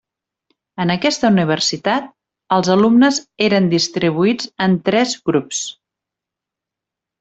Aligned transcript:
En 0.85 0.93
aquesta 0.93 1.31
universitat, 1.33 2.09
els 2.59 2.71
alumnes 2.77 3.21
eren 3.51 3.71
distribuïts 3.77 4.53
en 4.69 4.83
tres 4.91 5.19
grups. 5.33 5.65